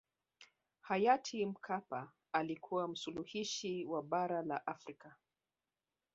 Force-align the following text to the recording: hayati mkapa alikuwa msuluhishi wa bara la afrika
hayati 0.81 1.45
mkapa 1.45 2.11
alikuwa 2.31 2.87
msuluhishi 2.87 3.85
wa 3.85 4.03
bara 4.03 4.41
la 4.41 4.67
afrika 4.67 5.15